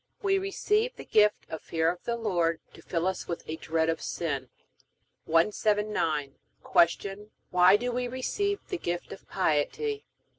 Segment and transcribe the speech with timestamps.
[0.23, 3.87] We receive the gift of Fear of the Lord to fill us with a dread
[3.87, 4.49] of sin.
[5.25, 6.37] 179.
[6.97, 7.29] Q.
[7.51, 10.03] Why do we receive the gift of Piety?